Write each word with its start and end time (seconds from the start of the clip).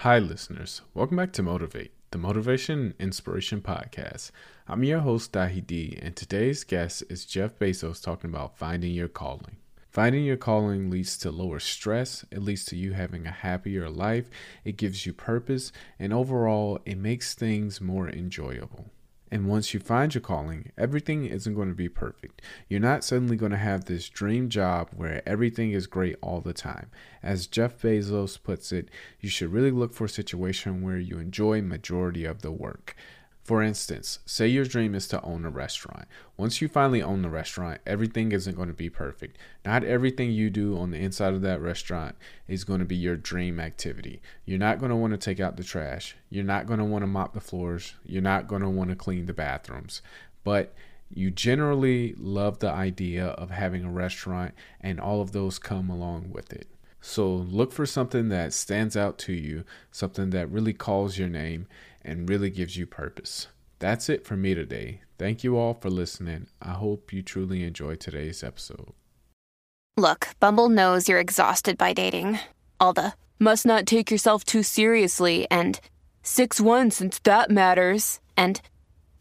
Hi, 0.00 0.18
listeners. 0.18 0.80
Welcome 0.94 1.18
back 1.18 1.30
to 1.34 1.42
Motivate, 1.42 1.92
the 2.10 2.16
Motivation 2.16 2.80
and 2.80 2.94
Inspiration 2.98 3.60
Podcast. 3.60 4.30
I'm 4.66 4.82
your 4.82 5.00
host, 5.00 5.32
Dahi 5.32 5.98
and 6.00 6.16
today's 6.16 6.64
guest 6.64 7.02
is 7.10 7.26
Jeff 7.26 7.58
Bezos 7.58 8.02
talking 8.02 8.30
about 8.30 8.56
finding 8.56 8.94
your 8.94 9.08
calling. 9.08 9.58
Finding 9.90 10.24
your 10.24 10.38
calling 10.38 10.88
leads 10.88 11.18
to 11.18 11.30
lower 11.30 11.60
stress, 11.60 12.24
it 12.30 12.40
leads 12.40 12.64
to 12.64 12.76
you 12.76 12.94
having 12.94 13.26
a 13.26 13.30
happier 13.30 13.90
life, 13.90 14.30
it 14.64 14.78
gives 14.78 15.04
you 15.04 15.12
purpose, 15.12 15.70
and 15.98 16.14
overall, 16.14 16.78
it 16.86 16.96
makes 16.96 17.34
things 17.34 17.78
more 17.78 18.08
enjoyable. 18.08 18.86
And 19.30 19.46
once 19.46 19.72
you 19.72 19.78
find 19.78 20.12
your 20.12 20.22
calling, 20.22 20.72
everything 20.76 21.24
isn't 21.24 21.54
going 21.54 21.68
to 21.68 21.74
be 21.74 21.88
perfect. 21.88 22.42
You're 22.68 22.80
not 22.80 23.04
suddenly 23.04 23.36
going 23.36 23.52
to 23.52 23.58
have 23.58 23.84
this 23.84 24.08
dream 24.08 24.48
job 24.48 24.88
where 24.96 25.22
everything 25.26 25.70
is 25.70 25.86
great 25.86 26.16
all 26.20 26.40
the 26.40 26.52
time. 26.52 26.90
As 27.22 27.46
Jeff 27.46 27.80
Bezos 27.80 28.42
puts 28.42 28.72
it, 28.72 28.88
you 29.20 29.28
should 29.28 29.52
really 29.52 29.70
look 29.70 29.94
for 29.94 30.06
a 30.06 30.08
situation 30.08 30.82
where 30.82 30.98
you 30.98 31.18
enjoy 31.18 31.62
majority 31.62 32.24
of 32.24 32.42
the 32.42 32.50
work. 32.50 32.96
For 33.42 33.62
instance, 33.62 34.20
say 34.26 34.46
your 34.46 34.64
dream 34.64 34.94
is 34.94 35.08
to 35.08 35.22
own 35.22 35.44
a 35.44 35.50
restaurant. 35.50 36.06
Once 36.36 36.60
you 36.60 36.68
finally 36.68 37.02
own 37.02 37.22
the 37.22 37.30
restaurant, 37.30 37.80
everything 37.86 38.32
isn't 38.32 38.54
going 38.54 38.68
to 38.68 38.74
be 38.74 38.90
perfect. 38.90 39.38
Not 39.64 39.82
everything 39.82 40.30
you 40.30 40.50
do 40.50 40.78
on 40.78 40.90
the 40.90 40.98
inside 40.98 41.32
of 41.32 41.42
that 41.42 41.60
restaurant 41.60 42.16
is 42.46 42.64
going 42.64 42.80
to 42.80 42.84
be 42.84 42.96
your 42.96 43.16
dream 43.16 43.58
activity. 43.58 44.20
You're 44.44 44.58
not 44.58 44.78
going 44.78 44.90
to 44.90 44.96
want 44.96 45.12
to 45.12 45.18
take 45.18 45.40
out 45.40 45.56
the 45.56 45.64
trash. 45.64 46.16
You're 46.28 46.44
not 46.44 46.66
going 46.66 46.78
to 46.78 46.84
want 46.84 47.02
to 47.02 47.08
mop 47.08 47.32
the 47.32 47.40
floors. 47.40 47.94
You're 48.04 48.22
not 48.22 48.46
going 48.46 48.62
to 48.62 48.68
want 48.68 48.90
to 48.90 48.96
clean 48.96 49.26
the 49.26 49.32
bathrooms. 49.32 50.02
But 50.44 50.74
you 51.12 51.30
generally 51.30 52.14
love 52.18 52.60
the 52.60 52.70
idea 52.70 53.26
of 53.26 53.50
having 53.50 53.84
a 53.84 53.90
restaurant, 53.90 54.54
and 54.80 55.00
all 55.00 55.20
of 55.20 55.32
those 55.32 55.58
come 55.58 55.90
along 55.90 56.30
with 56.30 56.52
it. 56.52 56.68
So 57.00 57.32
look 57.32 57.72
for 57.72 57.86
something 57.86 58.28
that 58.28 58.52
stands 58.52 58.96
out 58.96 59.18
to 59.20 59.32
you, 59.32 59.64
something 59.90 60.30
that 60.30 60.50
really 60.50 60.74
calls 60.74 61.18
your 61.18 61.28
name 61.28 61.66
and 62.02 62.28
really 62.28 62.50
gives 62.50 62.76
you 62.76 62.86
purpose. 62.86 63.48
That's 63.78 64.08
it 64.08 64.26
for 64.26 64.36
me 64.36 64.54
today. 64.54 65.00
Thank 65.18 65.42
you 65.42 65.56
all 65.56 65.74
for 65.74 65.90
listening. 65.90 66.48
I 66.60 66.72
hope 66.72 67.12
you 67.12 67.22
truly 67.22 67.64
enjoyed 67.64 68.00
today's 68.00 68.44
episode. 68.44 68.92
Look, 69.96 70.28
Bumble 70.38 70.68
knows 70.68 71.08
you're 71.08 71.18
exhausted 71.18 71.76
by 71.76 71.92
dating. 71.92 72.38
All 72.78 72.92
the 72.92 73.14
must 73.38 73.64
not 73.64 73.86
take 73.86 74.10
yourself 74.10 74.44
too 74.44 74.62
seriously 74.62 75.46
and 75.50 75.80
6 76.22 76.60
1 76.60 76.90
since 76.90 77.18
that 77.20 77.50
matters. 77.50 78.20
And 78.36 78.60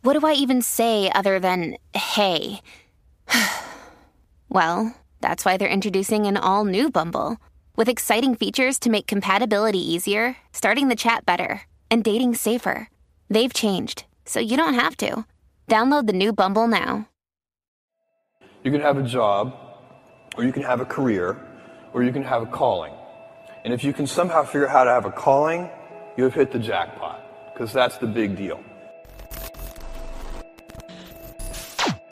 what 0.02 0.20
do 0.20 0.28
I 0.28 0.34
even 0.34 0.62
say 0.62 1.10
other 1.14 1.40
than 1.40 1.78
hey? 1.94 2.62
well, 4.50 4.94
that's 5.22 5.46
why 5.46 5.58
they're 5.58 5.70
introducing 5.70 6.28
an 6.28 6.38
all 6.38 6.66
new 6.66 6.90
Bumble 6.90 7.38
with 7.76 7.90
exciting 7.90 8.36
features 8.36 8.78
to 8.80 8.90
make 8.90 9.08
compatibility 9.08 9.80
easier, 9.80 10.36
starting 10.52 10.90
the 10.90 10.96
chat 10.96 11.26
better 11.26 11.62
and 11.92 12.04
dating 12.04 12.36
safer. 12.36 12.90
They've 13.30 13.54
changed, 13.54 14.06
so 14.26 14.40
you 14.40 14.58
don't 14.58 14.74
have 14.76 14.96
to. 14.98 15.26
Download 15.68 16.08
the 16.08 16.14
new 16.14 16.34
Bumble 16.34 16.68
now. 16.68 17.08
You 18.64 18.72
can 18.72 18.82
have 18.82 18.98
a 18.98 19.04
job, 19.04 19.56
or 20.36 20.44
you 20.44 20.52
can 20.52 20.64
have 20.64 20.82
a 20.82 20.86
career, 20.86 21.38
or 21.94 22.04
you 22.04 22.12
can 22.12 22.24
have 22.24 22.44
a 22.44 22.46
calling. 22.46 22.94
And 23.64 23.74
if 23.74 23.84
you 23.84 23.94
can 23.94 24.08
somehow 24.08 24.44
figure 24.44 24.68
out 24.68 24.72
how 24.72 24.84
to 24.86 24.90
have 24.92 25.06
a 25.06 25.12
calling, 25.12 25.70
you 26.18 26.24
have 26.24 26.34
hit 26.34 26.52
the 26.52 26.60
jackpot, 26.60 27.54
because 27.54 27.72
that's 27.72 27.98
the 27.98 28.08
big 28.08 28.36
deal. 28.36 28.64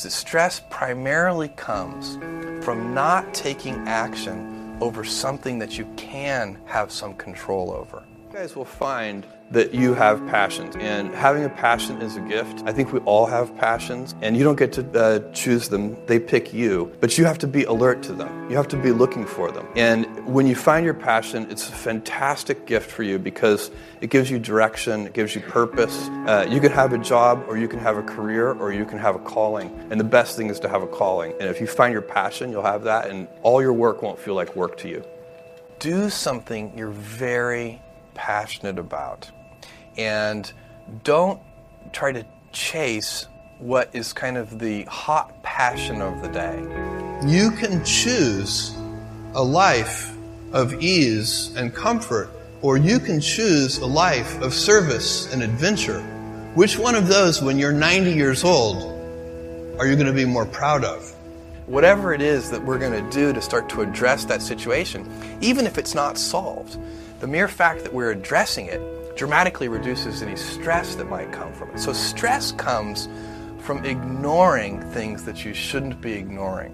The 0.01 0.11
stress 0.11 0.61
primarily 0.69 1.49
comes 1.49 2.15
from 2.63 2.93
not 2.93 3.33
taking 3.33 3.75
action 3.87 4.77
over 4.79 5.03
something 5.03 5.57
that 5.59 5.77
you 5.77 5.85
can 5.97 6.59
have 6.65 6.91
some 6.91 7.15
control 7.15 7.71
over. 7.71 8.05
You 8.27 8.33
guys 8.33 8.55
will 8.55 8.63
find 8.63 9.25
that 9.51 9.73
you 9.73 9.93
have 9.93 10.25
passions. 10.27 10.75
And 10.77 11.13
having 11.13 11.43
a 11.43 11.49
passion 11.49 12.01
is 12.01 12.17
a 12.17 12.21
gift. 12.21 12.63
I 12.65 12.73
think 12.73 12.91
we 12.91 12.99
all 13.01 13.25
have 13.25 13.55
passions, 13.57 14.13
and 14.21 14.35
you 14.35 14.43
don't 14.43 14.57
get 14.57 14.73
to 14.73 14.99
uh, 14.99 15.31
choose 15.31 15.69
them, 15.69 15.97
they 16.05 16.19
pick 16.19 16.53
you. 16.53 16.91
But 16.99 17.17
you 17.17 17.25
have 17.25 17.37
to 17.39 17.47
be 17.47 17.63
alert 17.63 18.03
to 18.03 18.13
them, 18.13 18.49
you 18.49 18.57
have 18.57 18.67
to 18.69 18.77
be 18.77 18.91
looking 18.91 19.25
for 19.25 19.51
them. 19.51 19.67
And 19.75 20.05
when 20.25 20.47
you 20.47 20.55
find 20.55 20.83
your 20.83 20.93
passion, 20.93 21.47
it's 21.49 21.69
a 21.69 21.71
fantastic 21.71 22.65
gift 22.65 22.91
for 22.91 23.03
you 23.03 23.17
because 23.19 23.71
it 24.01 24.09
gives 24.09 24.29
you 24.29 24.39
direction, 24.39 25.07
it 25.07 25.13
gives 25.13 25.33
you 25.33 25.41
purpose. 25.41 26.09
Uh, 26.27 26.45
you 26.49 26.59
can 26.59 26.71
have 26.71 26.93
a 26.93 26.97
job, 26.97 27.45
or 27.47 27.57
you 27.57 27.67
can 27.67 27.79
have 27.79 27.97
a 27.97 28.03
career, 28.03 28.51
or 28.51 28.73
you 28.73 28.85
can 28.85 28.97
have 28.97 29.15
a 29.15 29.19
calling. 29.19 29.73
And 29.89 29.99
the 29.99 30.05
best 30.05 30.35
thing 30.35 30.49
is 30.49 30.59
to 30.61 30.69
have 30.69 30.81
a 30.81 30.87
calling. 30.87 31.33
And 31.39 31.49
if 31.49 31.61
you 31.61 31.67
find 31.67 31.93
your 31.93 32.01
passion, 32.01 32.51
you'll 32.51 32.63
have 32.63 32.83
that, 32.83 33.09
and 33.09 33.27
all 33.43 33.61
your 33.61 33.73
work 33.73 34.01
won't 34.01 34.19
feel 34.19 34.35
like 34.35 34.55
work 34.55 34.77
to 34.79 34.89
you. 34.89 35.03
Do 35.79 36.09
something 36.09 36.73
you're 36.75 36.89
very 36.89 37.81
passionate 38.15 38.79
about 38.79 39.29
and 39.97 40.51
don't 41.03 41.41
try 41.91 42.11
to 42.11 42.25
chase 42.51 43.27
what 43.59 43.89
is 43.93 44.13
kind 44.13 44.37
of 44.37 44.59
the 44.59 44.83
hot 44.83 45.41
passion 45.43 46.01
of 46.01 46.21
the 46.21 46.27
day. 46.29 46.59
You 47.25 47.51
can 47.51 47.83
choose 47.83 48.75
a 49.33 49.43
life 49.43 50.15
of 50.53 50.81
ease 50.81 51.53
and 51.55 51.73
comfort, 51.73 52.29
or 52.61 52.77
you 52.77 52.99
can 52.99 53.19
choose 53.19 53.79
a 53.79 53.85
life 53.85 54.39
of 54.41 54.53
service 54.53 55.31
and 55.33 55.41
adventure. 55.41 56.01
Which 56.53 56.77
one 56.77 56.95
of 56.95 57.07
those, 57.07 57.41
when 57.41 57.57
you're 57.57 57.71
90 57.71 58.13
years 58.13 58.43
old, 58.43 58.83
are 59.79 59.87
you 59.87 59.95
going 59.95 60.07
to 60.07 60.13
be 60.13 60.25
more 60.25 60.45
proud 60.45 60.83
of? 60.83 61.13
Whatever 61.65 62.13
it 62.13 62.21
is 62.21 62.49
that 62.51 62.63
we're 62.63 62.79
going 62.79 63.03
to 63.03 63.11
do 63.11 63.33
to 63.33 63.41
start 63.41 63.69
to 63.69 63.81
address 63.81 64.25
that 64.25 64.41
situation, 64.41 65.07
even 65.41 65.67
if 65.67 65.77
it's 65.77 65.93
not 65.93 66.17
solved, 66.17 66.79
the 67.19 67.27
mere 67.27 67.47
fact 67.47 67.83
that 67.83 67.93
we're 67.93 68.11
addressing 68.11 68.67
it 68.67 68.81
dramatically 69.17 69.67
reduces 69.67 70.21
any 70.21 70.35
stress 70.35 70.95
that 70.95 71.09
might 71.09 71.31
come 71.31 71.51
from 71.53 71.71
it. 71.71 71.79
So, 71.79 71.91
stress 71.91 72.51
comes 72.53 73.09
from 73.59 73.83
ignoring 73.83 74.81
things 74.91 75.25
that 75.25 75.43
you 75.43 75.53
shouldn't 75.53 75.99
be 75.99 76.13
ignoring, 76.13 76.73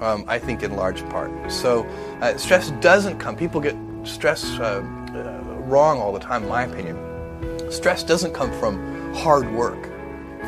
um, 0.00 0.24
I 0.28 0.38
think, 0.38 0.62
in 0.62 0.74
large 0.76 1.08
part. 1.08 1.30
So, 1.50 1.86
uh, 2.20 2.36
stress 2.36 2.70
doesn't 2.80 3.18
come, 3.18 3.36
people 3.36 3.60
get 3.60 3.76
stress 4.04 4.58
uh, 4.58 4.82
uh, 5.14 5.44
wrong 5.60 5.98
all 5.98 6.12
the 6.12 6.20
time, 6.20 6.42
in 6.42 6.48
my 6.48 6.64
opinion. 6.64 7.70
Stress 7.70 8.02
doesn't 8.02 8.34
come 8.34 8.52
from 8.58 9.14
hard 9.14 9.50
work, 9.52 9.82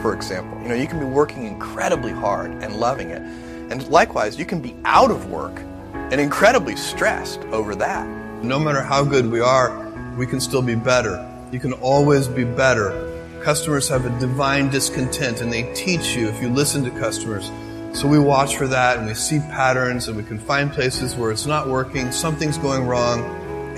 for 0.02 0.14
example. 0.14 0.60
You 0.62 0.68
know, 0.68 0.74
you 0.74 0.86
can 0.86 0.98
be 0.98 1.06
working 1.06 1.46
incredibly 1.46 2.12
hard 2.12 2.50
and 2.62 2.76
loving 2.76 3.10
it. 3.10 3.22
And 3.70 3.86
likewise, 3.88 4.38
you 4.38 4.44
can 4.44 4.60
be 4.60 4.76
out 4.84 5.10
of 5.10 5.30
work 5.30 5.58
and 5.92 6.20
incredibly 6.20 6.76
stressed 6.76 7.40
over 7.46 7.74
that. 7.74 8.06
No 8.42 8.58
matter 8.58 8.82
how 8.82 9.04
good 9.04 9.30
we 9.30 9.40
are, 9.40 9.86
we 10.16 10.26
can 10.26 10.40
still 10.40 10.62
be 10.62 10.74
better. 10.74 11.27
You 11.50 11.58
can 11.58 11.72
always 11.74 12.28
be 12.28 12.44
better. 12.44 13.14
Customers 13.42 13.88
have 13.88 14.04
a 14.04 14.20
divine 14.20 14.68
discontent 14.68 15.40
and 15.40 15.50
they 15.50 15.72
teach 15.72 16.14
you 16.14 16.28
if 16.28 16.42
you 16.42 16.50
listen 16.50 16.84
to 16.84 16.90
customers. 16.90 17.50
So 17.98 18.06
we 18.06 18.18
watch 18.18 18.56
for 18.56 18.66
that 18.66 18.98
and 18.98 19.06
we 19.06 19.14
see 19.14 19.38
patterns 19.38 20.08
and 20.08 20.16
we 20.16 20.24
can 20.24 20.38
find 20.38 20.70
places 20.70 21.16
where 21.16 21.30
it's 21.30 21.46
not 21.46 21.66
working, 21.66 22.12
something's 22.12 22.58
going 22.58 22.86
wrong, 22.86 23.22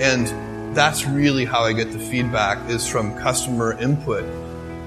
and 0.01 0.75
that's 0.75 1.05
really 1.07 1.45
how 1.45 1.61
I 1.61 1.71
get 1.71 1.93
the 1.93 1.99
feedback 1.99 2.69
is 2.69 2.85
from 2.85 3.15
customer 3.17 3.79
input. 3.79 4.25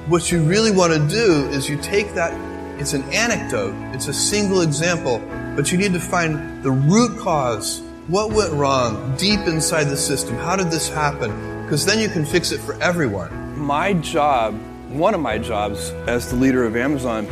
What 0.09 0.31
you 0.31 0.43
really 0.43 0.71
want 0.71 0.93
to 0.93 1.09
do 1.09 1.49
is 1.49 1.71
you 1.71 1.79
take 1.79 2.13
that, 2.15 2.35
it's 2.79 2.93
an 2.93 3.03
anecdote, 3.05 3.75
it's 3.95 4.09
a 4.09 4.15
single 4.15 4.61
example, 4.61 5.21
but 5.57 5.73
you 5.73 5.79
need 5.79 5.95
to 5.95 6.01
find 6.01 6.63
the 6.63 6.71
root 6.71 7.19
cause 7.19 7.81
what 8.09 8.33
went 8.33 8.53
wrong 8.53 9.17
deep 9.17 9.41
inside 9.41 9.85
the 9.85 9.97
system? 9.97 10.37
How 10.37 10.57
did 10.57 10.71
this 10.71 10.91
happen? 10.91 11.54
Because 11.65 11.87
then 11.87 11.99
you 11.99 12.11
can 12.11 12.27
fix 12.27 12.53
it 12.53 12.61
for 12.61 12.75
everyone. 12.83 13.59
My 13.59 13.95
job, 13.95 14.55
one 14.91 15.15
of 15.15 15.21
my 15.23 15.39
jobs 15.39 15.91
as 16.07 16.29
the 16.29 16.37
leader 16.37 16.65
of 16.65 16.77
Amazon, 16.77 17.25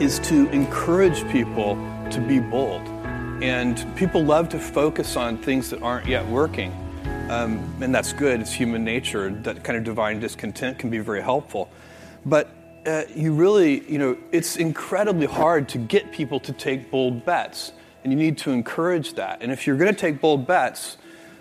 is 0.00 0.18
to 0.20 0.50
encourage 0.50 1.26
people 1.30 1.76
to 2.10 2.20
be 2.20 2.40
bold. 2.40 2.82
And 3.40 3.86
people 3.96 4.24
love 4.24 4.48
to 4.48 4.58
focus 4.58 5.16
on 5.16 5.38
things 5.38 5.70
that 5.70 5.80
aren't 5.82 6.08
yet 6.08 6.26
working. 6.26 6.72
Um, 7.30 7.72
and 7.80 7.94
that's 7.94 8.12
good, 8.12 8.40
it's 8.40 8.52
human 8.52 8.82
nature. 8.82 9.30
That 9.30 9.62
kind 9.62 9.78
of 9.78 9.84
divine 9.84 10.18
discontent 10.18 10.80
can 10.80 10.90
be 10.90 10.98
very 10.98 11.22
helpful. 11.22 11.70
But 12.26 12.50
uh, 12.86 13.04
you 13.14 13.32
really, 13.32 13.88
you 13.88 13.98
know, 13.98 14.18
it's 14.32 14.56
incredibly 14.56 15.26
hard 15.26 15.68
to 15.68 15.78
get 15.78 16.10
people 16.10 16.40
to 16.40 16.52
take 16.52 16.90
bold 16.90 17.24
bets 17.24 17.70
and 18.02 18.12
you 18.12 18.18
need 18.18 18.36
to 18.38 18.50
encourage 18.50 19.14
that. 19.14 19.42
And 19.42 19.52
if 19.52 19.64
you're 19.64 19.76
going 19.76 19.94
to 19.94 20.00
take 20.00 20.20
bold 20.20 20.44
bets, 20.44 20.96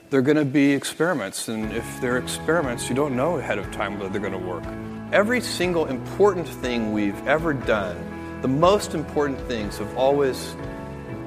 they're 0.10 0.22
going 0.22 0.38
to 0.38 0.46
be 0.46 0.72
experiments. 0.72 1.48
And 1.48 1.74
if 1.74 2.02
they're 2.02 2.18
experiments, 2.18 2.90
you 2.90 2.96
don't 2.96 3.16
know 3.16 3.38
ahead 3.38 3.58
of 3.58 3.72
time 3.72 4.00
whether 4.00 4.10
they're 4.10 4.22
going 4.22 4.34
to 4.34 4.48
work. 4.48 4.64
Every 5.12 5.42
single 5.42 5.86
important 5.86 6.48
thing 6.48 6.94
we've 6.94 7.28
ever 7.28 7.54
done, 7.54 8.42
the 8.42 8.48
most 8.48 8.94
important 8.94 9.40
things 9.42 9.78
have 9.78 9.98
always 9.98 10.56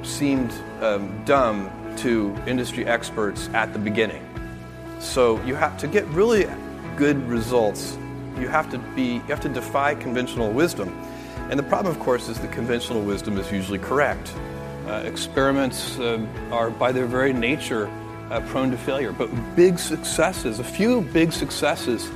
seemed 0.02 0.52
um, 0.80 1.24
dumb 1.24 1.70
to 1.98 2.34
industry 2.46 2.86
experts 2.86 3.48
at 3.52 3.72
the 3.72 3.78
beginning. 3.78 4.26
So 4.98 5.42
you 5.44 5.54
have 5.54 5.76
to 5.78 5.88
get 5.88 6.06
really 6.08 6.46
good 6.96 7.26
results. 7.26 7.98
You 8.38 8.48
have 8.48 8.70
to 8.70 8.78
be, 8.78 9.14
you 9.14 9.20
have 9.20 9.40
to 9.40 9.48
defy 9.48 9.94
conventional 9.94 10.50
wisdom. 10.52 10.88
And 11.50 11.58
the 11.58 11.64
problem, 11.64 11.94
of 11.94 12.00
course, 12.00 12.28
is 12.28 12.38
that 12.40 12.52
conventional 12.52 13.02
wisdom 13.02 13.36
is 13.38 13.50
usually 13.50 13.78
correct. 13.78 14.32
Uh, 14.86 15.02
experiments 15.04 15.98
uh, 15.98 16.24
are, 16.50 16.70
by 16.70 16.92
their 16.92 17.06
very 17.06 17.32
nature, 17.32 17.90
uh, 18.30 18.40
prone 18.40 18.70
to 18.70 18.76
failure. 18.76 19.12
But 19.12 19.28
big 19.56 19.78
successes, 19.78 20.58
a 20.58 20.64
few 20.64 21.02
big 21.02 21.32
successes, 21.32 22.10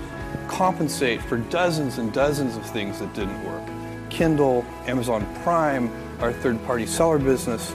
compensate 0.48 1.22
for 1.22 1.38
dozens 1.38 1.98
and 1.98 2.12
dozens 2.12 2.56
of 2.56 2.64
things 2.66 2.98
that 3.00 3.12
didn't 3.14 3.42
work. 3.44 3.62
Kindle, 4.10 4.64
Amazon 4.86 5.26
Prime, 5.42 5.90
our 6.20 6.32
third 6.32 6.64
party 6.64 6.86
seller 6.86 7.18
business, 7.18 7.74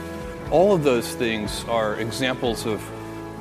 all 0.50 0.74
of 0.74 0.82
those 0.82 1.14
things 1.14 1.64
are 1.64 2.00
examples 2.00 2.66
of 2.66 2.82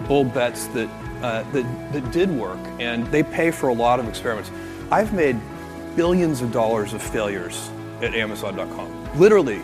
bold 0.07 0.33
bets 0.33 0.67
that, 0.67 0.89
uh, 1.21 1.43
that, 1.51 1.93
that 1.93 2.11
did 2.11 2.29
work, 2.29 2.59
and 2.79 3.05
they 3.07 3.23
pay 3.23 3.51
for 3.51 3.69
a 3.69 3.73
lot 3.73 3.99
of 3.99 4.07
experiments. 4.07 4.51
I've 4.91 5.13
made 5.13 5.39
billions 5.95 6.41
of 6.41 6.51
dollars 6.51 6.93
of 6.93 7.01
failures 7.01 7.69
at 8.01 8.13
Amazon.com. 8.13 9.19
Literally, 9.19 9.61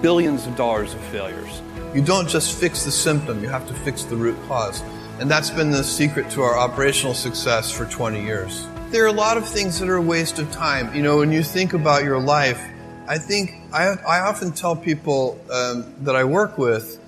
billions 0.00 0.46
of 0.46 0.56
dollars 0.56 0.94
of 0.94 1.00
failures. 1.06 1.62
You 1.92 2.02
don't 2.02 2.28
just 2.28 2.56
fix 2.56 2.84
the 2.84 2.92
symptom, 2.92 3.42
you 3.42 3.48
have 3.48 3.66
to 3.66 3.74
fix 3.74 4.04
the 4.04 4.14
root 4.14 4.38
cause. 4.46 4.80
And 5.18 5.28
that's 5.28 5.50
been 5.50 5.72
the 5.72 5.82
secret 5.82 6.30
to 6.30 6.42
our 6.42 6.56
operational 6.56 7.14
success 7.14 7.72
for 7.72 7.84
20 7.84 8.22
years. 8.22 8.66
There 8.90 9.02
are 9.02 9.08
a 9.08 9.12
lot 9.12 9.36
of 9.36 9.48
things 9.48 9.80
that 9.80 9.88
are 9.88 9.96
a 9.96 10.02
waste 10.02 10.38
of 10.38 10.50
time. 10.52 10.94
You 10.94 11.02
know, 11.02 11.18
when 11.18 11.32
you 11.32 11.42
think 11.42 11.72
about 11.72 12.04
your 12.04 12.20
life, 12.20 12.60
I 13.08 13.18
think 13.18 13.54
I, 13.72 13.96
I 14.06 14.20
often 14.20 14.52
tell 14.52 14.76
people 14.76 15.36
um, 15.50 15.92
that 16.02 16.14
I 16.14 16.22
work 16.22 16.58
with, 16.58 17.00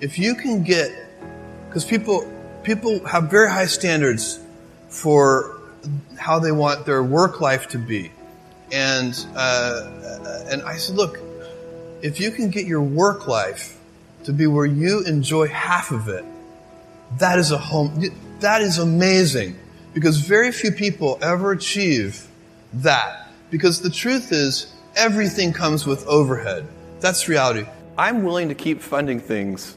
if 0.00 0.18
you 0.18 0.34
can 0.34 0.64
get, 0.64 0.90
because 1.68 1.84
people 1.84 2.28
people 2.64 3.06
have 3.06 3.30
very 3.30 3.48
high 3.48 3.66
standards 3.66 4.40
for 4.88 5.60
how 6.18 6.40
they 6.40 6.50
want 6.50 6.86
their 6.86 7.04
work 7.04 7.40
life 7.40 7.68
to 7.68 7.78
be, 7.78 8.10
and 8.72 9.14
uh, 9.36 10.46
and 10.50 10.60
I 10.62 10.76
said, 10.76 10.96
look, 10.96 11.20
if 12.02 12.18
you 12.18 12.32
can 12.32 12.50
get 12.50 12.66
your 12.66 12.82
work 12.82 13.28
life 13.28 13.78
to 14.24 14.32
be 14.32 14.46
where 14.46 14.66
you 14.66 15.02
enjoy 15.04 15.48
half 15.48 15.90
of 15.90 16.08
it, 16.08 16.24
that 17.18 17.38
is 17.38 17.50
a 17.50 17.58
home. 17.58 18.02
That 18.40 18.62
is 18.62 18.78
amazing 18.78 19.56
because 19.92 20.18
very 20.18 20.52
few 20.52 20.72
people 20.72 21.18
ever 21.22 21.52
achieve 21.52 22.26
that. 22.74 23.28
Because 23.50 23.80
the 23.80 23.90
truth 23.90 24.32
is, 24.32 24.72
everything 24.96 25.52
comes 25.52 25.86
with 25.86 26.06
overhead. 26.06 26.66
That's 27.00 27.28
reality. 27.28 27.66
I'm 27.96 28.24
willing 28.24 28.48
to 28.48 28.54
keep 28.54 28.80
funding 28.80 29.20
things 29.20 29.76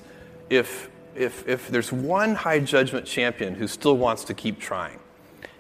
if, 0.50 0.90
if, 1.16 1.48
if 1.48 1.68
there's 1.68 1.92
one 1.92 2.34
high 2.34 2.60
judgment 2.60 3.06
champion 3.06 3.54
who 3.54 3.68
still 3.68 3.98
wants 3.98 4.24
to 4.26 4.34
keep 4.34 4.60
trying. 4.60 5.00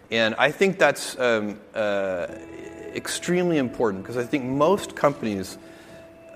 And 0.09 0.33
I 0.35 0.51
think 0.51 0.79
that's 0.79 1.19
um, 1.19 1.59
uh, 1.75 2.27
extremely 2.95 3.57
important 3.57 4.03
because 4.03 4.17
I 4.17 4.23
think 4.23 4.45
most 4.45 4.95
companies, 4.95 5.57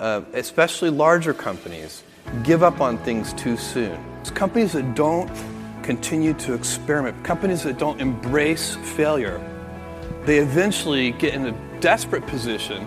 uh, 0.01 0.24
especially 0.33 0.89
larger 0.89 1.33
companies, 1.33 2.03
give 2.44 2.63
up 2.63 2.81
on 2.81 2.98
things 3.00 3.33
too 3.33 3.56
soon. 3.56 4.03
It's 4.19 4.31
companies 4.31 4.74
that 4.74 4.95
don't 4.95 5.31
continue 5.83 6.33
to 6.33 6.53
experiment, 6.53 7.24
companies 7.24 7.63
that 7.63 7.77
don't 7.77 8.01
embrace 8.01 8.75
failure, 8.95 9.39
they 10.25 10.39
eventually 10.39 11.12
get 11.12 11.36
in 11.36 11.45
a 11.45 11.80
desperate 11.80 12.25
position 12.25 12.83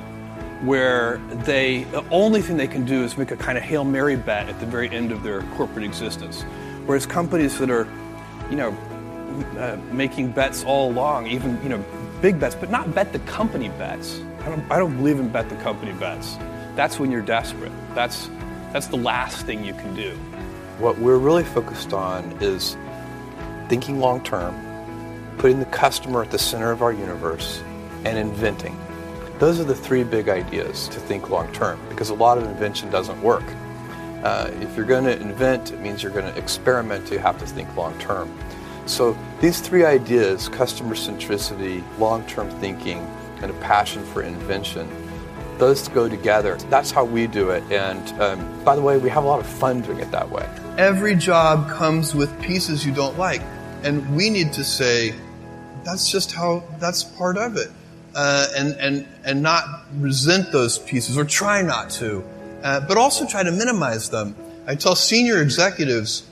where 0.66 1.18
they 1.44 1.84
the 1.84 2.04
only 2.10 2.40
thing 2.40 2.56
they 2.56 2.66
can 2.66 2.84
do 2.84 3.04
is 3.04 3.16
make 3.16 3.30
a 3.30 3.36
kind 3.36 3.58
of 3.58 3.64
hail 3.64 3.84
mary 3.84 4.16
bet 4.16 4.48
at 4.48 4.58
the 4.60 4.66
very 4.66 4.88
end 4.90 5.12
of 5.12 5.22
their 5.22 5.42
corporate 5.56 5.84
existence. 5.84 6.42
Whereas 6.86 7.06
companies 7.06 7.58
that 7.58 7.70
are 7.70 7.88
you 8.50 8.56
know 8.56 8.70
uh, 9.58 9.76
making 9.92 10.30
bets 10.30 10.64
all 10.64 10.90
along 10.90 11.26
even 11.26 11.60
you 11.62 11.68
know 11.68 11.84
big 12.22 12.38
bets 12.40 12.54
but 12.54 12.70
not 12.70 12.94
bet 12.94 13.12
the 13.12 13.18
company 13.20 13.68
bets. 13.70 14.20
I 14.40 14.48
don't, 14.48 14.72
I 14.72 14.78
don't 14.78 14.96
believe 14.96 15.18
in 15.18 15.28
bet 15.28 15.48
the 15.48 15.56
company 15.56 15.92
bets 15.92 16.38
that's 16.74 16.98
when 16.98 17.10
you're 17.10 17.22
desperate 17.22 17.72
that's 17.94 18.30
that's 18.72 18.88
the 18.88 18.96
last 18.96 19.46
thing 19.46 19.64
you 19.64 19.74
can 19.74 19.94
do 19.94 20.10
what 20.78 20.98
we're 20.98 21.18
really 21.18 21.44
focused 21.44 21.92
on 21.92 22.24
is 22.40 22.76
thinking 23.68 23.98
long 23.98 24.22
term 24.22 24.54
putting 25.38 25.58
the 25.58 25.66
customer 25.66 26.22
at 26.22 26.30
the 26.30 26.38
center 26.38 26.70
of 26.70 26.82
our 26.82 26.92
universe 26.92 27.62
and 28.04 28.18
inventing 28.18 28.76
those 29.38 29.58
are 29.58 29.64
the 29.64 29.74
three 29.74 30.04
big 30.04 30.28
ideas 30.28 30.88
to 30.88 31.00
think 31.00 31.28
long 31.28 31.52
term 31.52 31.80
because 31.88 32.10
a 32.10 32.14
lot 32.14 32.38
of 32.38 32.44
invention 32.44 32.88
doesn't 32.90 33.20
work. 33.20 33.42
Uh, 34.22 34.50
if 34.60 34.76
you're 34.76 34.86
going 34.86 35.04
to 35.04 35.20
invent, 35.20 35.72
it 35.72 35.80
means 35.80 36.02
you're 36.02 36.12
going 36.12 36.32
to 36.32 36.38
experiment, 36.38 37.10
you 37.10 37.18
have 37.18 37.38
to 37.38 37.46
think 37.46 37.74
long 37.76 37.98
term. 37.98 38.32
So 38.86 39.18
these 39.40 39.60
three 39.60 39.84
ideas 39.84 40.48
customer 40.48 40.94
centricity, 40.94 41.82
long 41.98 42.24
term 42.26 42.48
thinking, 42.60 42.98
and 43.42 43.50
a 43.50 43.54
passion 43.54 44.04
for 44.06 44.22
invention 44.22 44.88
those 45.58 45.88
go 45.88 46.08
together. 46.08 46.56
That's 46.68 46.90
how 46.90 47.04
we 47.04 47.26
do 47.26 47.50
it. 47.50 47.62
And 47.70 48.20
um, 48.20 48.64
by 48.64 48.76
the 48.76 48.82
way, 48.82 48.98
we 48.98 49.10
have 49.10 49.24
a 49.24 49.26
lot 49.26 49.40
of 49.40 49.46
fun 49.46 49.80
doing 49.80 50.00
it 50.00 50.10
that 50.10 50.28
way. 50.30 50.48
Every 50.78 51.14
job 51.14 51.68
comes 51.68 52.14
with 52.14 52.40
pieces 52.40 52.84
you 52.84 52.92
don't 52.92 53.18
like. 53.18 53.42
And 53.82 54.16
we 54.16 54.30
need 54.30 54.52
to 54.54 54.64
say, 54.64 55.14
that's 55.84 56.10
just 56.10 56.32
how, 56.32 56.64
that's 56.78 57.04
part 57.04 57.36
of 57.36 57.56
it 57.56 57.70
uh, 58.14 58.46
and, 58.56 58.72
and, 58.80 59.08
and 59.24 59.42
not 59.42 59.64
resent 59.98 60.52
those 60.52 60.78
pieces 60.78 61.18
or 61.18 61.24
try 61.24 61.62
not 61.62 61.90
to, 61.90 62.24
uh, 62.62 62.80
but 62.86 62.96
also 62.96 63.26
try 63.26 63.42
to 63.42 63.52
minimize 63.52 64.10
them. 64.10 64.34
I 64.66 64.74
tell 64.74 64.96
senior 64.96 65.42
executives, 65.42 66.28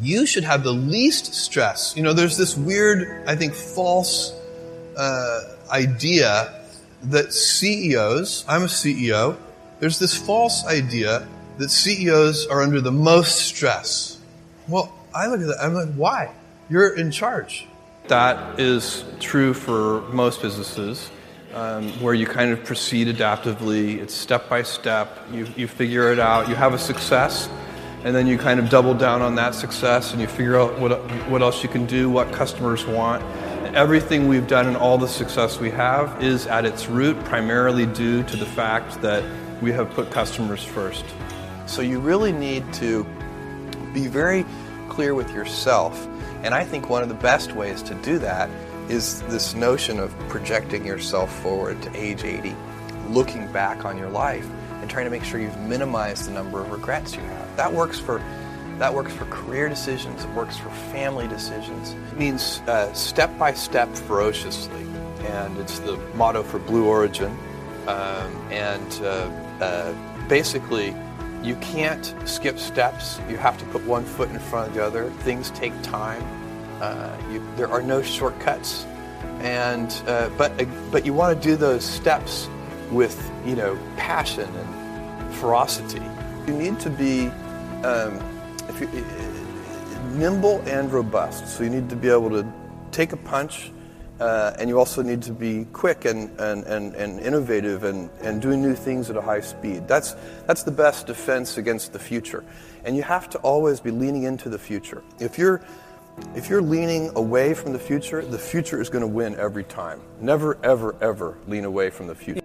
you 0.00 0.26
should 0.26 0.44
have 0.44 0.62
the 0.62 0.72
least 0.72 1.34
stress. 1.34 1.94
You 1.96 2.02
know, 2.02 2.12
there's 2.12 2.36
this 2.36 2.56
weird, 2.56 3.28
I 3.28 3.34
think, 3.36 3.54
false 3.54 4.32
uh, 4.96 5.56
idea 5.70 6.63
that 7.10 7.32
CEOs, 7.32 8.44
I'm 8.48 8.62
a 8.62 8.66
CEO, 8.66 9.36
there's 9.80 9.98
this 9.98 10.16
false 10.16 10.66
idea 10.66 11.26
that 11.58 11.70
CEOs 11.70 12.46
are 12.46 12.62
under 12.62 12.80
the 12.80 12.92
most 12.92 13.38
stress. 13.46 14.18
Well, 14.68 14.92
I 15.14 15.26
look 15.26 15.40
at 15.40 15.46
that, 15.46 15.58
I'm 15.62 15.74
like, 15.74 15.94
why? 15.94 16.32
You're 16.68 16.96
in 16.96 17.10
charge. 17.10 17.66
That 18.08 18.58
is 18.60 19.04
true 19.20 19.54
for 19.54 20.02
most 20.12 20.42
businesses, 20.42 21.10
um, 21.54 21.88
where 22.00 22.14
you 22.14 22.26
kind 22.26 22.50
of 22.50 22.64
proceed 22.64 23.08
adaptively. 23.08 23.98
It's 23.98 24.14
step 24.14 24.48
by 24.48 24.62
step. 24.62 25.18
You, 25.32 25.46
you 25.56 25.68
figure 25.68 26.12
it 26.12 26.18
out. 26.18 26.48
You 26.48 26.54
have 26.54 26.74
a 26.74 26.78
success, 26.78 27.48
and 28.02 28.14
then 28.14 28.26
you 28.26 28.36
kind 28.36 28.60
of 28.60 28.68
double 28.68 28.94
down 28.94 29.22
on 29.22 29.36
that 29.36 29.54
success, 29.54 30.12
and 30.12 30.20
you 30.20 30.26
figure 30.26 30.58
out 30.58 30.78
what, 30.78 31.00
what 31.28 31.42
else 31.42 31.62
you 31.62 31.68
can 31.68 31.86
do, 31.86 32.10
what 32.10 32.32
customers 32.32 32.84
want. 32.86 33.22
Everything 33.72 34.28
we've 34.28 34.46
done 34.46 34.66
and 34.66 34.76
all 34.76 34.98
the 34.98 35.08
success 35.08 35.58
we 35.58 35.70
have 35.70 36.22
is 36.22 36.46
at 36.46 36.64
its 36.64 36.86
root 36.88 37.18
primarily 37.24 37.86
due 37.86 38.22
to 38.24 38.36
the 38.36 38.46
fact 38.46 39.00
that 39.00 39.24
we 39.62 39.72
have 39.72 39.90
put 39.90 40.10
customers 40.10 40.62
first. 40.62 41.04
So 41.66 41.80
you 41.82 41.98
really 41.98 42.32
need 42.32 42.70
to 42.74 43.04
be 43.92 44.06
very 44.06 44.44
clear 44.88 45.14
with 45.14 45.32
yourself 45.32 46.08
and 46.44 46.54
I 46.54 46.62
think 46.62 46.90
one 46.90 47.02
of 47.02 47.08
the 47.08 47.14
best 47.14 47.52
ways 47.52 47.82
to 47.84 47.94
do 47.94 48.18
that 48.18 48.50
is 48.90 49.22
this 49.22 49.54
notion 49.54 49.98
of 49.98 50.16
projecting 50.28 50.84
yourself 50.84 51.34
forward 51.40 51.80
to 51.82 51.96
age 51.96 52.22
80, 52.22 52.54
looking 53.08 53.50
back 53.50 53.86
on 53.86 53.96
your 53.96 54.10
life 54.10 54.46
and 54.82 54.90
trying 54.90 55.06
to 55.06 55.10
make 55.10 55.24
sure 55.24 55.40
you've 55.40 55.58
minimized 55.60 56.26
the 56.26 56.32
number 56.32 56.60
of 56.60 56.70
regrets 56.70 57.14
you 57.16 57.22
have. 57.22 57.56
That 57.56 57.72
works 57.72 57.98
for 57.98 58.22
that 58.78 58.92
works 58.92 59.12
for 59.12 59.24
career 59.26 59.68
decisions. 59.68 60.24
It 60.24 60.30
works 60.30 60.56
for 60.56 60.70
family 60.70 61.28
decisions. 61.28 61.92
It 61.92 62.18
means 62.18 62.60
uh, 62.66 62.92
step 62.92 63.36
by 63.38 63.52
step, 63.52 63.94
ferociously, 63.94 64.82
and 65.26 65.56
it's 65.58 65.78
the 65.78 65.96
motto 66.14 66.42
for 66.42 66.58
Blue 66.58 66.86
Origin. 66.86 67.36
Um, 67.86 68.34
and 68.50 68.92
uh, 69.02 69.30
uh, 69.60 70.28
basically, 70.28 70.94
you 71.42 71.56
can't 71.56 72.14
skip 72.24 72.58
steps. 72.58 73.20
You 73.28 73.36
have 73.36 73.58
to 73.58 73.64
put 73.66 73.84
one 73.84 74.04
foot 74.04 74.30
in 74.30 74.38
front 74.38 74.68
of 74.68 74.74
the 74.74 74.84
other. 74.84 75.10
Things 75.10 75.50
take 75.50 75.72
time. 75.82 76.22
Uh, 76.80 77.16
you, 77.30 77.46
there 77.56 77.68
are 77.68 77.82
no 77.82 78.02
shortcuts, 78.02 78.84
and 79.40 80.02
uh, 80.06 80.30
but 80.36 80.52
but 80.90 81.06
you 81.06 81.14
want 81.14 81.40
to 81.40 81.48
do 81.48 81.54
those 81.54 81.84
steps 81.84 82.48
with 82.90 83.30
you 83.44 83.54
know 83.54 83.78
passion 83.96 84.48
and 84.54 85.34
ferocity. 85.36 86.02
You 86.46 86.54
need 86.54 86.80
to 86.80 86.90
be 86.90 87.28
um, 87.84 88.33
you, 88.80 89.04
nimble 90.14 90.62
and 90.66 90.92
robust. 90.92 91.48
So 91.48 91.64
you 91.64 91.70
need 91.70 91.88
to 91.90 91.96
be 91.96 92.08
able 92.08 92.30
to 92.30 92.46
take 92.90 93.12
a 93.12 93.16
punch 93.16 93.72
uh, 94.20 94.54
and 94.58 94.68
you 94.68 94.78
also 94.78 95.02
need 95.02 95.22
to 95.22 95.32
be 95.32 95.66
quick 95.72 96.04
and, 96.04 96.30
and, 96.38 96.64
and, 96.64 96.94
and 96.94 97.18
innovative 97.20 97.82
and, 97.82 98.08
and 98.22 98.40
doing 98.40 98.62
new 98.62 98.74
things 98.74 99.10
at 99.10 99.16
a 99.16 99.20
high 99.20 99.40
speed. 99.40 99.88
That's, 99.88 100.14
that's 100.46 100.62
the 100.62 100.70
best 100.70 101.08
defense 101.08 101.58
against 101.58 101.92
the 101.92 101.98
future. 101.98 102.44
And 102.84 102.96
you 102.96 103.02
have 103.02 103.28
to 103.30 103.38
always 103.38 103.80
be 103.80 103.90
leaning 103.90 104.22
into 104.22 104.48
the 104.48 104.58
future. 104.58 105.02
If 105.18 105.36
you're, 105.36 105.62
if 106.36 106.48
you're 106.48 106.62
leaning 106.62 107.10
away 107.16 107.54
from 107.54 107.72
the 107.72 107.78
future, 107.78 108.24
the 108.24 108.38
future 108.38 108.80
is 108.80 108.88
going 108.88 109.02
to 109.02 109.08
win 109.08 109.34
every 109.34 109.64
time. 109.64 110.00
Never, 110.20 110.58
ever, 110.62 110.94
ever 111.00 111.36
lean 111.48 111.64
away 111.64 111.90
from 111.90 112.06
the 112.06 112.14
future. 112.14 112.40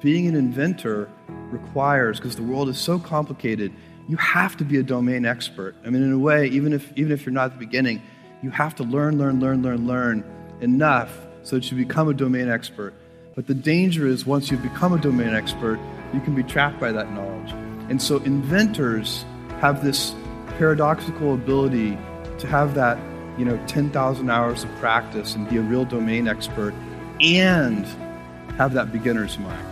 Being 0.00 0.26
an 0.26 0.36
inventor 0.36 1.10
requires, 1.28 2.18
because 2.18 2.34
the 2.34 2.42
world 2.42 2.70
is 2.70 2.78
so 2.78 2.98
complicated, 2.98 3.72
you 4.10 4.16
have 4.16 4.56
to 4.56 4.64
be 4.64 4.76
a 4.76 4.82
domain 4.82 5.24
expert. 5.24 5.76
I 5.86 5.90
mean, 5.90 6.02
in 6.02 6.10
a 6.10 6.18
way, 6.18 6.48
even 6.48 6.72
if, 6.72 6.92
even 6.96 7.12
if 7.12 7.24
you're 7.24 7.32
not 7.32 7.44
at 7.44 7.52
the 7.52 7.64
beginning, 7.64 8.02
you 8.42 8.50
have 8.50 8.74
to 8.74 8.82
learn, 8.82 9.18
learn, 9.18 9.38
learn, 9.38 9.62
learn, 9.62 9.86
learn 9.86 10.24
enough 10.60 11.16
so 11.44 11.54
that 11.54 11.70
you 11.70 11.76
become 11.76 12.08
a 12.08 12.14
domain 12.14 12.48
expert. 12.48 12.92
But 13.36 13.46
the 13.46 13.54
danger 13.54 14.08
is 14.08 14.26
once 14.26 14.50
you 14.50 14.56
become 14.56 14.92
a 14.94 14.98
domain 14.98 15.32
expert, 15.32 15.78
you 16.12 16.20
can 16.22 16.34
be 16.34 16.42
trapped 16.42 16.80
by 16.80 16.90
that 16.90 17.12
knowledge. 17.12 17.52
And 17.88 18.02
so 18.02 18.16
inventors 18.16 19.24
have 19.60 19.84
this 19.84 20.12
paradoxical 20.58 21.34
ability 21.34 21.96
to 22.38 22.48
have 22.48 22.74
that, 22.74 22.98
you 23.38 23.44
know, 23.44 23.64
10,000 23.68 24.28
hours 24.28 24.64
of 24.64 24.70
practice 24.80 25.36
and 25.36 25.48
be 25.48 25.58
a 25.58 25.62
real 25.62 25.84
domain 25.84 26.26
expert 26.26 26.74
and 27.20 27.86
have 28.56 28.72
that 28.72 28.90
beginner's 28.90 29.38
mind. 29.38 29.68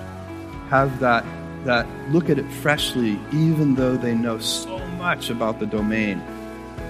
Have 0.70 1.00
that 1.00 1.24
that 1.68 1.86
look 2.10 2.30
at 2.30 2.38
it 2.38 2.50
freshly 2.50 3.20
even 3.30 3.74
though 3.74 3.94
they 3.94 4.14
know 4.14 4.38
so 4.38 4.78
much 4.96 5.28
about 5.28 5.60
the 5.60 5.66
domain. 5.66 6.18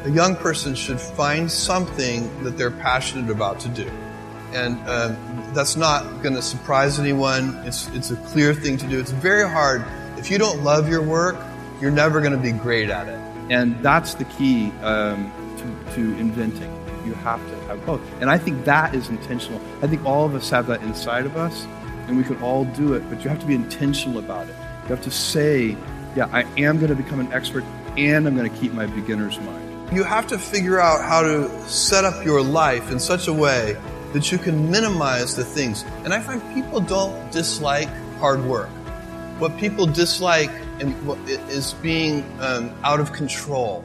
A 0.04 0.10
young 0.10 0.36
person 0.36 0.76
should 0.76 1.00
find 1.00 1.50
something 1.50 2.44
that 2.44 2.56
they're 2.56 2.70
passionate 2.70 3.28
about 3.28 3.58
to 3.60 3.68
do. 3.70 3.90
And 4.52 4.78
uh, 4.86 5.16
that's 5.52 5.74
not 5.74 6.22
going 6.22 6.36
to 6.36 6.42
surprise 6.42 7.00
anyone. 7.00 7.56
It's, 7.66 7.88
it's 7.88 8.12
a 8.12 8.16
clear 8.30 8.54
thing 8.54 8.76
to 8.76 8.86
do. 8.86 9.00
It's 9.00 9.10
very 9.10 9.48
hard. 9.48 9.84
If 10.16 10.30
you 10.30 10.38
don't 10.38 10.62
love 10.62 10.88
your 10.88 11.02
work, 11.02 11.36
you're 11.80 11.90
never 11.90 12.20
going 12.20 12.32
to 12.32 12.38
be 12.38 12.52
great 12.52 12.88
at 12.88 13.08
it. 13.08 13.20
And 13.50 13.82
that's 13.82 14.14
the 14.14 14.26
key 14.26 14.70
um, 14.82 15.32
to, 15.58 15.94
to 15.94 16.18
inventing. 16.18 16.72
You 17.04 17.14
have 17.14 17.40
to 17.40 17.54
have 17.66 17.84
both. 17.84 18.00
And 18.20 18.30
I 18.30 18.38
think 18.38 18.64
that 18.64 18.94
is 18.94 19.08
intentional. 19.08 19.60
I 19.82 19.88
think 19.88 20.04
all 20.04 20.24
of 20.24 20.36
us 20.36 20.48
have 20.50 20.68
that 20.68 20.82
inside 20.82 21.26
of 21.26 21.36
us, 21.36 21.66
and 22.06 22.16
we 22.16 22.22
can 22.22 22.40
all 22.40 22.64
do 22.64 22.94
it, 22.94 23.02
but 23.10 23.24
you 23.24 23.28
have 23.28 23.40
to 23.40 23.46
be 23.46 23.56
intentional 23.56 24.18
about 24.18 24.48
it. 24.48 24.54
You 24.88 24.94
have 24.94 25.04
to 25.04 25.10
say, 25.10 25.76
yeah, 26.16 26.30
I 26.32 26.42
am 26.58 26.78
going 26.78 26.88
to 26.88 26.94
become 26.94 27.20
an 27.20 27.30
expert, 27.30 27.62
and 27.98 28.26
I'm 28.26 28.34
going 28.34 28.50
to 28.50 28.56
keep 28.58 28.72
my 28.72 28.86
beginner's 28.86 29.38
mind. 29.38 29.94
You 29.94 30.02
have 30.02 30.26
to 30.28 30.38
figure 30.38 30.80
out 30.80 31.04
how 31.04 31.20
to 31.20 31.68
set 31.68 32.06
up 32.06 32.24
your 32.24 32.42
life 32.42 32.90
in 32.90 32.98
such 32.98 33.28
a 33.28 33.32
way 33.32 33.76
that 34.14 34.32
you 34.32 34.38
can 34.38 34.70
minimize 34.70 35.36
the 35.36 35.44
things. 35.44 35.84
And 36.04 36.14
I 36.14 36.20
find 36.20 36.42
people 36.54 36.80
don't 36.80 37.30
dislike 37.30 37.88
hard 38.18 38.42
work. 38.44 38.70
What 39.38 39.58
people 39.58 39.84
dislike 39.86 40.50
is 40.80 41.74
being 41.74 42.24
um, 42.40 42.74
out 42.82 43.00
of 43.00 43.12
control. 43.12 43.84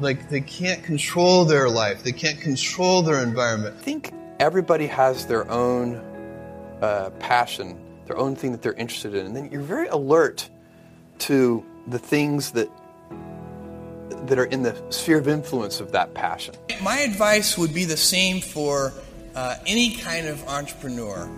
Like 0.00 0.28
they 0.28 0.40
can't 0.40 0.82
control 0.82 1.44
their 1.44 1.68
life, 1.68 2.04
they 2.04 2.12
can't 2.12 2.40
control 2.40 3.02
their 3.02 3.20
environment. 3.20 3.76
I 3.80 3.82
think 3.82 4.12
everybody 4.38 4.86
has 4.86 5.26
their 5.26 5.50
own 5.50 5.96
uh, 6.80 7.10
passion, 7.18 7.78
their 8.06 8.16
own 8.18 8.36
thing 8.36 8.52
that 8.52 8.62
they're 8.62 8.74
interested 8.74 9.14
in, 9.14 9.26
and 9.26 9.36
then 9.36 9.50
you're 9.50 9.62
very 9.62 9.88
alert 9.88 10.48
to 11.20 11.64
the 11.86 11.98
things 11.98 12.52
that 12.52 12.70
that 14.26 14.38
are 14.38 14.46
in 14.46 14.62
the 14.62 14.74
sphere 14.90 15.18
of 15.18 15.28
influence 15.28 15.80
of 15.80 15.92
that 15.92 16.14
passion. 16.14 16.54
My 16.82 17.00
advice 17.00 17.58
would 17.58 17.74
be 17.74 17.84
the 17.84 17.96
same 17.96 18.40
for 18.40 18.92
uh, 19.34 19.56
any 19.66 19.96
kind 19.96 20.28
of 20.28 20.42
entrepreneur, 20.48 21.28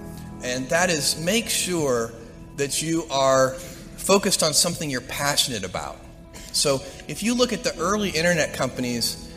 and 0.43 0.69
that 0.69 0.91
is 0.91 1.21
make 1.21 1.49
sure 1.49 2.13
that 2.57 2.83
you 2.83 3.05
are 3.11 3.51
focused 3.97 4.43
on 4.43 4.55
something 4.55 4.89
you're 4.89 5.01
passionate 5.01 5.65
about. 5.65 5.99
So 6.53 6.81
if 7.09 7.23
you 7.23 7.35
look 7.35 7.53
at 7.53 7.65
the 7.65 7.77
early 7.79 8.11
internet 8.11 8.55
companies, 8.55 9.31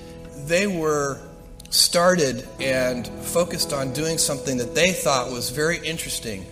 they 0.45 0.67
were 0.67 1.19
started 1.69 2.48
and 2.59 3.07
focused 3.07 3.74
on 3.74 3.93
doing 3.93 4.17
something 4.17 4.57
that 4.57 4.74
they 4.74 4.93
thought 4.93 5.31
was 5.31 5.50
very 5.50 5.77
interesting 5.79 6.45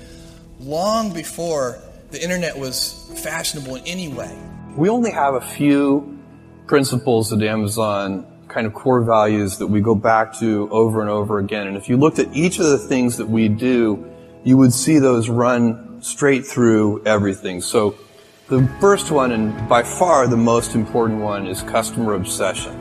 long 0.59 1.13
before 1.13 1.79
the 2.11 2.21
internet 2.21 2.57
was 2.57 3.11
fashionable 3.23 3.75
in 3.75 3.85
any 3.85 4.07
way. 4.07 4.37
We 4.75 4.89
only 4.89 5.11
have 5.11 5.35
a 5.35 5.41
few 5.41 6.19
principles 6.67 7.31
at 7.33 7.41
Amazon 7.41 8.25
kind 8.47 8.65
of 8.65 8.73
core 8.73 9.01
values 9.01 9.57
that 9.57 9.67
we 9.67 9.81
go 9.81 9.93
back 9.93 10.37
to 10.39 10.69
over 10.71 11.01
and 11.01 11.09
over 11.09 11.39
again. 11.39 11.67
And 11.67 11.77
if 11.77 11.89
you 11.89 11.97
looked 11.97 12.19
at 12.19 12.33
each 12.35 12.59
of 12.59 12.65
the 12.65 12.77
things 12.77 13.17
that 13.17 13.27
we 13.27 13.49
do, 13.49 14.09
you 14.43 14.57
would 14.57 14.73
see 14.73 14.99
those 14.99 15.29
run 15.29 16.01
straight 16.01 16.45
through 16.45 17.03
everything. 17.05 17.61
So 17.61 17.95
the 18.47 18.67
first 18.79 19.11
one, 19.11 19.31
and 19.33 19.67
by 19.67 19.83
far 19.83 20.27
the 20.27 20.37
most 20.37 20.75
important 20.75 21.21
one, 21.21 21.47
is 21.47 21.61
customer 21.63 22.13
obsession. 22.13 22.73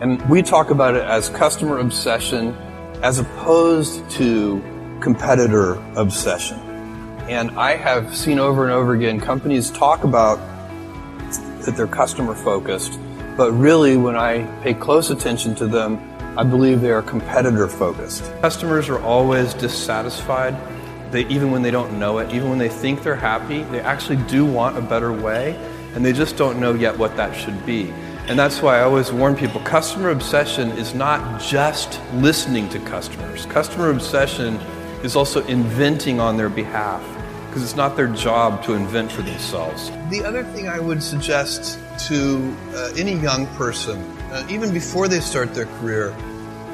And 0.00 0.20
we 0.28 0.42
talk 0.42 0.70
about 0.70 0.94
it 0.94 1.02
as 1.02 1.30
customer 1.30 1.78
obsession 1.78 2.54
as 3.02 3.18
opposed 3.18 4.08
to 4.10 4.62
competitor 5.00 5.74
obsession. 5.96 6.67
And 7.28 7.50
I 7.58 7.76
have 7.76 8.16
seen 8.16 8.38
over 8.38 8.64
and 8.64 8.72
over 8.72 8.94
again 8.94 9.20
companies 9.20 9.70
talk 9.70 10.04
about 10.04 10.38
that 11.60 11.76
they're 11.76 11.86
customer 11.86 12.34
focused, 12.34 12.98
but 13.36 13.52
really, 13.52 13.98
when 13.98 14.16
I 14.16 14.44
pay 14.62 14.72
close 14.72 15.10
attention 15.10 15.54
to 15.56 15.66
them, 15.66 16.00
I 16.38 16.42
believe 16.42 16.80
they 16.80 16.90
are 16.90 17.02
competitor 17.02 17.68
focused. 17.68 18.24
Customers 18.40 18.88
are 18.88 18.98
always 19.02 19.52
dissatisfied. 19.52 20.56
They, 21.12 21.26
even 21.26 21.50
when 21.50 21.60
they 21.60 21.70
don't 21.70 21.98
know 21.98 22.16
it, 22.16 22.32
even 22.32 22.48
when 22.48 22.58
they 22.58 22.70
think 22.70 23.02
they're 23.02 23.14
happy, 23.14 23.62
they 23.64 23.80
actually 23.80 24.16
do 24.24 24.46
want 24.46 24.78
a 24.78 24.80
better 24.80 25.12
way, 25.12 25.54
and 25.94 26.02
they 26.02 26.14
just 26.14 26.38
don't 26.38 26.58
know 26.58 26.72
yet 26.72 26.96
what 26.96 27.14
that 27.18 27.36
should 27.36 27.66
be. 27.66 27.90
And 28.26 28.38
that's 28.38 28.62
why 28.62 28.78
I 28.78 28.84
always 28.84 29.12
warn 29.12 29.36
people 29.36 29.60
customer 29.60 30.08
obsession 30.08 30.70
is 30.70 30.94
not 30.94 31.42
just 31.42 32.00
listening 32.14 32.70
to 32.70 32.78
customers. 32.78 33.44
Customer 33.44 33.90
obsession 33.90 34.54
is 35.04 35.14
also 35.14 35.46
inventing 35.46 36.20
on 36.20 36.38
their 36.38 36.48
behalf 36.48 37.02
because 37.48 37.62
it's 37.62 37.76
not 37.76 37.96
their 37.96 38.08
job 38.08 38.62
to 38.64 38.74
invent 38.74 39.10
for 39.10 39.22
themselves. 39.22 39.90
The 40.10 40.22
other 40.22 40.44
thing 40.44 40.68
I 40.68 40.78
would 40.78 41.02
suggest 41.02 41.78
to 42.08 42.56
uh, 42.74 42.92
any 42.96 43.14
young 43.14 43.46
person, 43.56 43.98
uh, 44.30 44.46
even 44.50 44.72
before 44.72 45.08
they 45.08 45.20
start 45.20 45.54
their 45.54 45.66
career, 45.66 46.14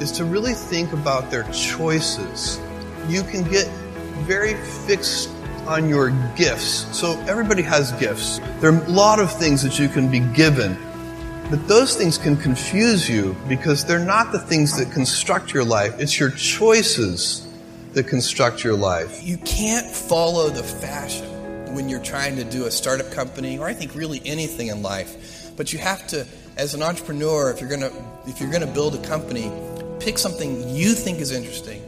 is 0.01 0.11
to 0.13 0.25
really 0.25 0.55
think 0.55 0.93
about 0.93 1.31
their 1.31 1.45
choices. 1.53 2.61
You 3.09 3.23
can 3.23 3.45
get 3.45 3.67
very 4.27 4.55
fixed 4.87 5.31
on 5.67 5.89
your 5.89 6.11
gifts. 6.37 6.87
So 6.97 7.19
everybody 7.29 7.63
has 7.63 7.93
gifts. 7.93 8.41
There 8.61 8.73
are 8.73 8.85
a 8.85 8.89
lot 8.89 9.21
of 9.21 9.33
things 9.33 9.63
that 9.63 9.79
you 9.79 9.89
can 9.89 10.11
be 10.11 10.21
given. 10.21 10.77
But 11.51 11.69
those 11.69 11.95
things 11.95 12.19
can 12.19 12.37
confuse 12.37 13.09
you 13.09 13.37
because 13.49 13.85
they're 13.85 13.99
not 13.99 14.33
the 14.33 14.39
things 14.39 14.77
that 14.79 14.91
construct 14.93 15.53
your 15.53 15.65
life. 15.65 15.95
It's 16.01 16.19
your 16.19 16.31
choices 16.31 17.44
that 17.95 18.05
construct 18.05 18.65
your 18.65 18.75
life. 18.75 19.23
You 19.23 19.39
can't 19.39 19.87
follow 19.87 20.51
the 20.51 20.63
fashion 20.63 21.75
when 21.75 21.89
you're 21.89 22.03
trying 22.03 22.37
to 22.37 22.45
do 22.45 22.67
a 22.67 22.71
startup 22.71 23.11
company 23.11 23.59
or 23.59 23.67
I 23.67 23.75
think 23.75 23.95
really 23.95 24.21
anything 24.25 24.69
in 24.69 24.83
life. 24.83 25.53
But 25.57 25.73
you 25.73 25.79
have 25.79 26.07
to 26.09 26.27
as 26.57 26.75
an 26.75 26.83
entrepreneur 26.83 27.51
if 27.51 27.61
you're 27.61 27.71
to 27.71 27.93
if 28.27 28.41
you're 28.41 28.51
going 28.51 28.67
to 28.67 28.73
build 28.73 28.95
a 28.95 29.07
company, 29.07 29.51
pick 30.01 30.19
something 30.19 30.69
you 30.69 30.95
think 30.95 31.19
is 31.19 31.33
interesting 31.33 31.83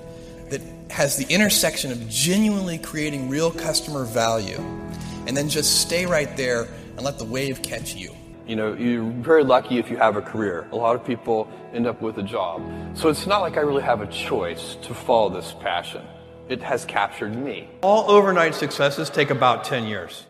that 0.51 0.61
has 0.91 1.17
the 1.17 1.33
intersection 1.33 1.93
of 1.93 2.09
genuinely 2.09 2.79
creating 2.79 3.29
real 3.29 3.51
customer 3.51 4.05
value 4.05 4.59
and 5.27 5.37
then 5.37 5.49
just 5.49 5.81
stay 5.81 6.07
right 6.07 6.37
there 6.37 6.69
and 6.97 7.03
let 7.03 7.19
the 7.19 7.25
wave 7.25 7.63
catch 7.63 7.95
you. 7.95 8.15
You 8.47 8.55
know, 8.55 8.75
you're 8.75 9.11
very 9.11 9.43
lucky 9.43 9.79
if 9.79 9.91
you 9.91 9.97
have 9.97 10.17
a 10.17 10.23
career. 10.23 10.69
A 10.71 10.77
lot 10.77 10.95
of 10.95 11.05
people 11.05 11.49
end 11.73 11.87
up 11.87 12.01
with 12.01 12.19
a 12.19 12.23
job. 12.23 12.63
So 12.97 13.09
it's 13.09 13.27
not 13.27 13.41
like 13.41 13.57
I 13.57 13.61
really 13.61 13.83
have 13.83 14.03
a 14.03 14.07
choice 14.07 14.77
to 14.83 14.95
follow 14.95 15.31
this 15.31 15.53
passion. 15.61 16.07
It 16.49 16.63
has 16.63 16.85
captured 16.85 17.35
me. 17.35 17.69
All 17.81 18.09
overnight 18.09 18.55
successes 18.55 19.11
take 19.11 19.31
about 19.31 19.65
10 19.65 19.87
years. 19.87 20.27